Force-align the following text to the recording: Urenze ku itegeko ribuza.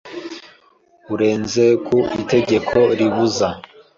Urenze 1.13 1.65
ku 1.85 1.97
itegeko 2.21 2.77
ribuza. 2.97 3.49